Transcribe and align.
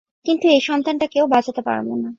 কিন্তু 0.25 0.45
এই 0.47 0.61
সন্তানটাকেও 0.61 1.25
বাঁচাতে 1.27 1.61
পারব 1.67 1.87
না। 1.95 2.09